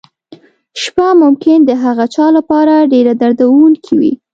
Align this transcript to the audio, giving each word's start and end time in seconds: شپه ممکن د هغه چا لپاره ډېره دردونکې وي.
شپه 0.81 1.07
ممکن 1.23 1.57
د 1.65 1.71
هغه 1.83 2.05
چا 2.15 2.25
لپاره 2.37 2.87
ډېره 2.91 3.13
دردونکې 3.21 3.93
وي. 3.99 4.13